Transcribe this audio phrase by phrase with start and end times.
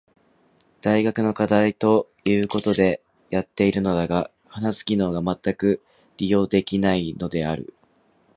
[0.81, 5.83] 大学の課題と言うことでやっているのだが話す機能がまったく
[6.17, 7.75] 利用できていないのである。